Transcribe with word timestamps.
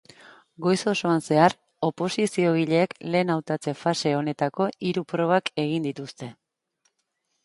Goiz 0.65 0.77
osoan 0.91 1.19
zehar, 1.33 1.53
oposiziogileek 1.87 2.95
lehen 3.15 3.31
hautatze-fase 3.33 4.13
honetako 4.21 4.67
hiru 4.89 5.05
probak 5.13 5.53
egin 5.65 5.87
dituzte. 5.89 6.31